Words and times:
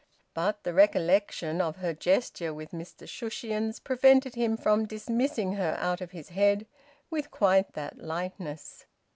But 0.33 0.63
the 0.63 0.73
recollection 0.73 1.61
of 1.61 1.75
her 1.75 1.93
gesture 1.93 2.51
with 2.55 2.71
Mr 2.71 3.07
Shushions 3.07 3.77
prevented 3.79 4.33
him 4.33 4.57
from 4.57 4.87
dismissing 4.87 5.53
her 5.53 5.77
out 5.77 6.01
of 6.01 6.09
his 6.09 6.29
head 6.29 6.65
with 7.11 7.29
quite 7.29 7.73
that 7.73 7.99
lightness... 7.99 8.87